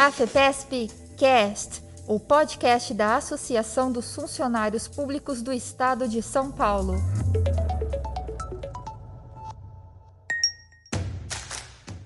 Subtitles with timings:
[0.00, 6.94] AFPESP Cast, o podcast da Associação dos Funcionários Públicos do Estado de São Paulo.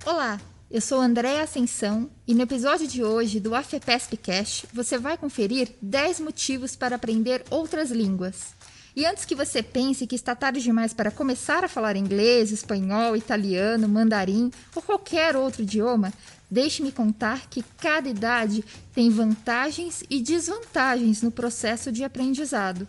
[0.04, 5.16] Olá, eu sou Andréa Ascensão e no episódio de hoje do AFPESP Cast você vai
[5.16, 8.56] conferir 10 motivos para aprender outras línguas.
[8.96, 13.16] E antes que você pense que está tarde demais para começar a falar inglês, espanhol,
[13.16, 16.12] italiano, mandarim ou qualquer outro idioma,
[16.54, 18.64] deixe-me contar que cada idade
[18.94, 22.86] tem vantagens e desvantagens no processo de aprendizado.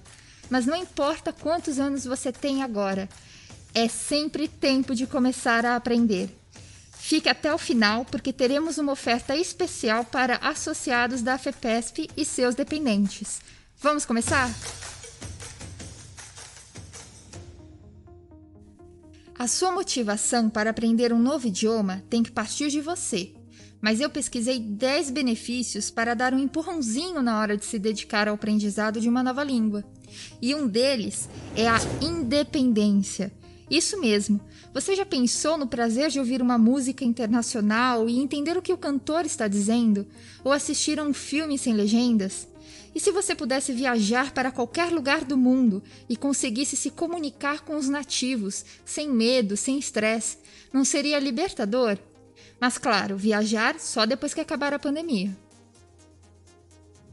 [0.52, 3.10] Mas não importa quantos anos você tem agora,
[3.74, 6.30] é sempre tempo de começar a aprender.
[6.92, 12.54] Fique até o final porque teremos uma oferta especial para associados da FEPESP e seus
[12.54, 13.42] dependentes.
[13.82, 14.50] Vamos começar?
[19.38, 23.35] A sua motivação para aprender um novo idioma tem que partir de você.
[23.86, 28.34] Mas eu pesquisei 10 benefícios para dar um empurrãozinho na hora de se dedicar ao
[28.34, 29.86] aprendizado de uma nova língua.
[30.42, 33.32] E um deles é a independência.
[33.70, 34.42] Isso mesmo.
[34.74, 38.78] Você já pensou no prazer de ouvir uma música internacional e entender o que o
[38.78, 40.08] cantor está dizendo?
[40.44, 42.48] Ou assistir a um filme sem legendas?
[42.96, 47.76] E se você pudesse viajar para qualquer lugar do mundo e conseguisse se comunicar com
[47.76, 50.40] os nativos, sem medo, sem estresse,
[50.74, 52.00] não seria libertador?
[52.60, 55.36] Mas claro, viajar só depois que acabar a pandemia.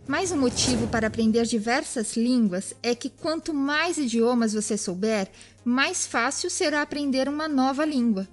[0.06, 5.30] Mais um motivo para aprender diversas línguas é que quanto mais idiomas você souber,
[5.64, 8.28] mais fácil será aprender uma nova língua.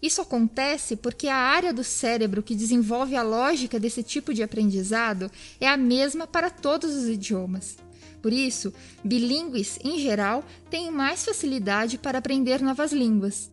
[0.00, 5.30] Isso acontece porque a área do cérebro que desenvolve a lógica desse tipo de aprendizado
[5.60, 7.76] é a mesma para todos os idiomas.
[8.22, 8.72] Por isso,
[9.04, 13.50] bilíngues, em geral, têm mais facilidade para aprender novas línguas.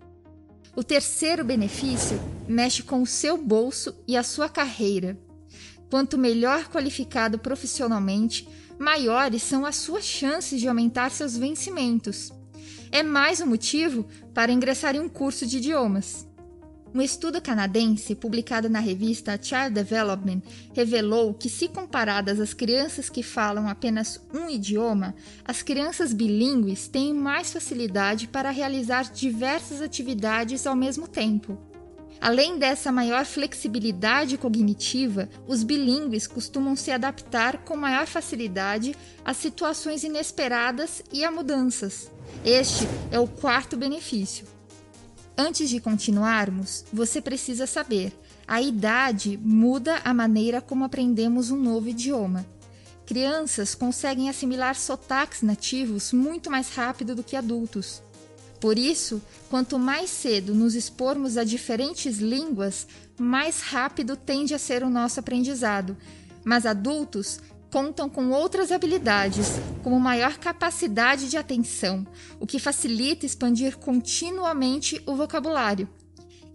[0.75, 5.17] O terceiro benefício mexe com o seu bolso e a sua carreira.
[5.89, 8.45] Quanto melhor qualificado profissionalmente,
[8.77, 12.29] maiores são as suas chances de aumentar seus vencimentos.
[12.91, 16.27] É mais um motivo para ingressar em um curso de idiomas.
[16.95, 20.41] Um estudo canadense publicado na revista Child Development
[20.73, 25.13] revelou que, se comparadas às crianças que falam apenas um idioma,
[25.43, 31.57] as crianças bilíngues têm mais facilidade para realizar diversas atividades ao mesmo tempo.
[32.21, 38.95] Além dessa maior flexibilidade cognitiva, os bilíngues costumam se adaptar com maior facilidade
[39.25, 42.09] a situações inesperadas e a mudanças.
[42.45, 44.54] Este é o quarto benefício.
[45.37, 48.13] Antes de continuarmos, você precisa saber:
[48.47, 52.45] a idade muda a maneira como aprendemos um novo idioma.
[53.05, 58.01] Crianças conseguem assimilar sotaques nativos muito mais rápido do que adultos.
[58.59, 62.87] Por isso, quanto mais cedo nos expormos a diferentes línguas,
[63.19, 65.95] mais rápido tende a ser o nosso aprendizado.
[66.43, 67.39] Mas adultos
[67.75, 72.07] contam com outras habilidades, como maior capacidade de atenção,
[72.39, 75.89] o que facilita expandir continuamente o vocabulário.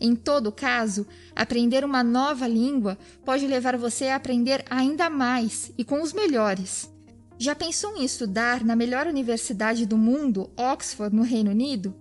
[0.00, 5.84] Em todo caso, aprender uma nova língua pode levar você a aprender ainda mais e
[5.84, 6.90] com os melhores.
[7.38, 11.94] Já pensou em estudar na melhor universidade do mundo, Oxford, no Reino Unido?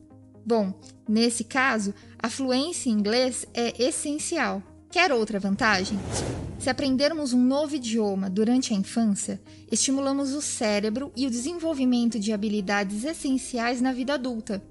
[0.45, 0.73] Bom,
[1.05, 4.63] nesse caso, a fluência em inglês é essencial.
[4.89, 5.99] Quer outra vantagem?
[6.59, 12.33] Se aprendermos um novo idioma durante a infância, estimulamos o cérebro e o desenvolvimento de
[12.33, 14.61] habilidades essenciais na vida adulta,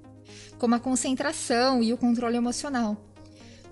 [0.59, 2.95] como a concentração e o controle emocional.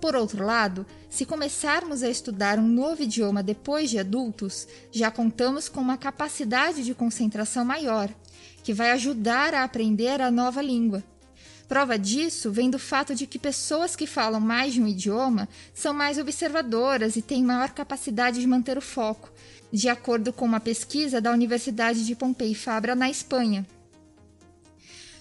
[0.00, 5.68] Por outro lado, se começarmos a estudar um novo idioma depois de adultos, já contamos
[5.68, 8.12] com uma capacidade de concentração maior,
[8.64, 11.04] que vai ajudar a aprender a nova língua.
[11.68, 15.92] Prova disso vem do fato de que pessoas que falam mais de um idioma são
[15.92, 19.30] mais observadoras e têm maior capacidade de manter o foco,
[19.70, 23.66] de acordo com uma pesquisa da Universidade de Pompei Fabra, na Espanha.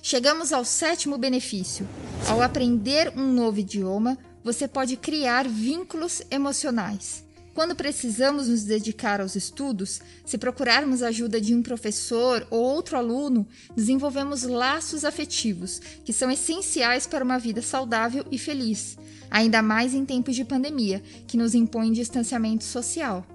[0.02, 1.86] Chegamos ao sétimo benefício.
[2.30, 7.27] Ao aprender um novo idioma, você pode criar vínculos emocionais.
[7.58, 12.96] Quando precisamos nos dedicar aos estudos, se procurarmos a ajuda de um professor ou outro
[12.96, 18.96] aluno, desenvolvemos laços afetivos que são essenciais para uma vida saudável e feliz,
[19.32, 23.26] ainda mais em tempos de pandemia, que nos impõe distanciamento social.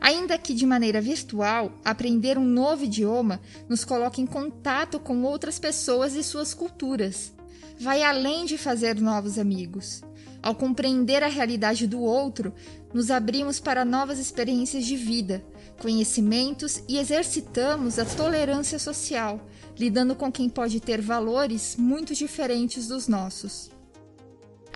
[0.00, 5.58] Ainda que de maneira virtual, aprender um novo idioma nos coloca em contato com outras
[5.58, 7.32] pessoas e suas culturas.
[7.80, 10.05] Vai além de fazer novos amigos.
[10.46, 12.54] Ao compreender a realidade do outro,
[12.94, 15.44] nos abrimos para novas experiências de vida,
[15.82, 19.44] conhecimentos e exercitamos a tolerância social,
[19.76, 23.72] lidando com quem pode ter valores muito diferentes dos nossos.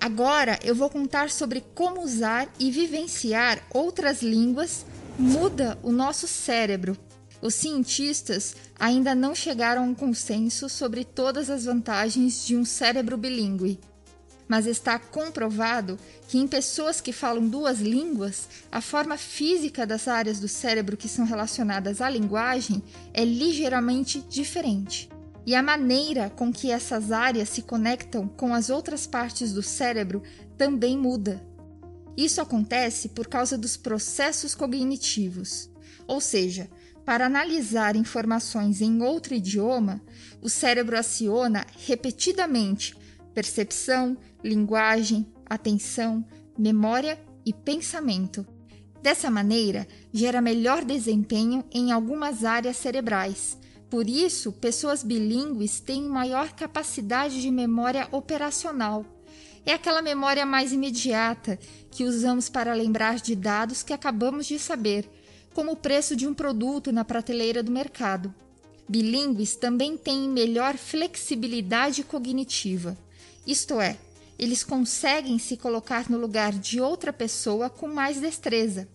[0.01, 4.85] Agora eu vou contar sobre como usar e vivenciar outras línguas
[5.17, 6.99] muda o nosso cérebro.
[7.41, 13.17] Os cientistas ainda não chegaram a um consenso sobre todas as vantagens de um cérebro
[13.17, 13.79] bilíngue
[14.51, 20.41] mas está comprovado que em pessoas que falam duas línguas, a forma física das áreas
[20.41, 22.83] do cérebro que são relacionadas à linguagem
[23.15, 25.09] é ligeiramente diferente.
[25.47, 30.21] E a maneira com que essas áreas se conectam com as outras partes do cérebro
[30.59, 31.41] também muda.
[32.17, 35.71] Isso acontece por causa dos processos cognitivos,
[36.09, 36.69] ou seja,
[37.05, 40.03] para analisar informações em outro idioma,
[40.43, 42.99] o cérebro aciona repetidamente
[43.35, 46.25] percepção, linguagem, atenção,
[46.57, 48.47] memória e pensamento.
[49.03, 53.59] Dessa maneira, gera melhor desempenho em algumas áreas cerebrais.
[53.89, 59.05] Por isso, pessoas bilíngues têm maior capacidade de memória operacional.
[59.65, 61.59] É aquela memória mais imediata
[61.91, 65.09] que usamos para lembrar de dados que acabamos de saber,
[65.55, 68.35] como o preço de um produto na prateleira do mercado.
[68.89, 72.97] Bilíngues também têm melhor flexibilidade cognitiva,
[73.47, 73.97] isto é,
[74.39, 78.89] eles conseguem se colocar no lugar de outra pessoa com mais destreza.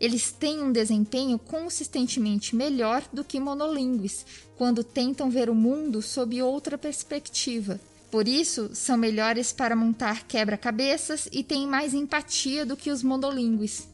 [0.00, 4.26] Eles têm um desempenho consistentemente melhor do que monolíngues,
[4.56, 7.80] quando tentam ver o mundo sob outra perspectiva.
[8.10, 13.88] Por isso, são melhores para montar quebra-cabeças e têm mais empatia do que os monolíngues.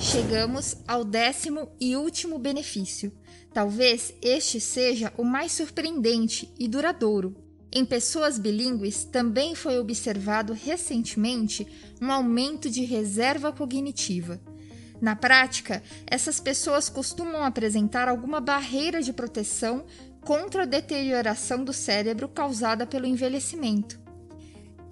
[0.00, 3.12] Chegamos ao décimo e último benefício.
[3.52, 7.36] Talvez este seja o mais surpreendente e duradouro.
[7.74, 11.66] Em pessoas bilíngues, também foi observado recentemente
[12.02, 14.38] um aumento de reserva cognitiva.
[15.00, 19.86] Na prática, essas pessoas costumam apresentar alguma barreira de proteção
[20.20, 23.98] contra a deterioração do cérebro causada pelo envelhecimento.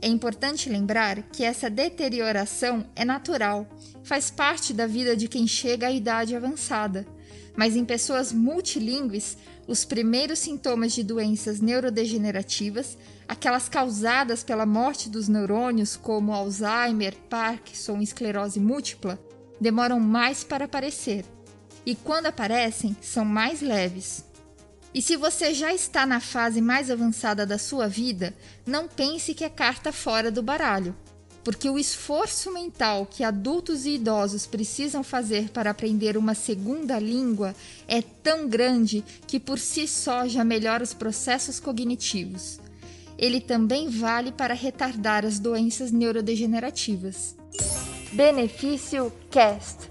[0.01, 3.69] É importante lembrar que essa deterioração é natural,
[4.03, 7.07] faz parte da vida de quem chega à idade avançada
[7.57, 9.37] mas em pessoas multilingües,
[9.71, 18.01] os primeiros sintomas de doenças neurodegenerativas, aquelas causadas pela morte dos neurônios, como Alzheimer, Parkinson
[18.01, 19.17] esclerose múltipla,
[19.61, 21.25] demoram mais para aparecer.
[21.87, 24.25] E quando aparecem, são mais leves.
[24.93, 28.35] E se você já está na fase mais avançada da sua vida,
[28.67, 30.97] não pense que é carta fora do baralho
[31.43, 37.55] porque o esforço mental que adultos e idosos precisam fazer para aprender uma segunda língua
[37.89, 42.61] é tão grande que por si só já melhora os processos cognitivos.
[43.19, 47.37] Ele também vale para retardar as doenças neurodegenerativas.
[48.13, 49.90] Benefício Cast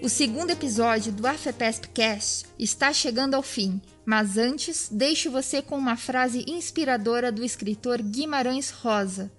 [0.04, 5.96] O segundo episódio do AFEPESPcast está chegando ao fim, mas antes deixo você com uma
[5.96, 9.32] frase inspiradora do escritor Guimarães Rosa.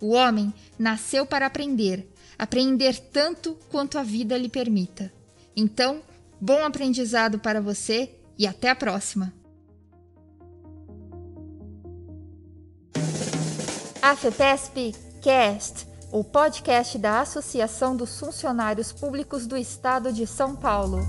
[0.00, 5.12] O homem nasceu para aprender, aprender tanto quanto a vida lhe permita.
[5.54, 6.00] Então,
[6.40, 9.34] bom aprendizado para você e até a próxima!
[14.00, 21.00] AFEPESP Cast o podcast da Associação dos Funcionários Públicos do Estado de São Paulo.